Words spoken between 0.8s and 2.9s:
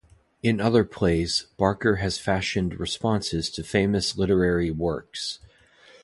plays, Barker has fashioned